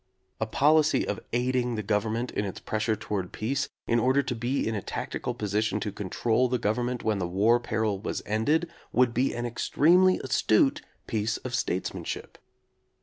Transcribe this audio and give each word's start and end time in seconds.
A 0.39 0.47
policy 0.47 1.07
of 1.07 1.19
aiding 1.31 1.75
the 1.75 1.83
Gov 1.83 2.01
ernment 2.05 2.31
in 2.31 2.43
its 2.43 2.59
pressure 2.59 2.95
toward 2.95 3.31
peace, 3.31 3.69
in 3.85 3.99
order 3.99 4.23
to 4.23 4.33
be 4.33 4.67
in 4.67 4.73
a 4.73 4.81
tactical 4.81 5.35
position 5.35 5.79
to 5.79 5.91
control 5.91 6.49
the 6.49 6.57
Government 6.57 7.03
when 7.03 7.19
the 7.19 7.27
war 7.27 7.59
peril 7.59 7.99
was 7.99 8.23
ended, 8.25 8.67
would 8.91 9.13
be 9.13 9.31
an 9.35 9.45
ex 9.45 9.69
tremely 9.69 10.19
astute 10.23 10.81
piece 11.05 11.37
of 11.37 11.53
statesmanship. 11.53 12.39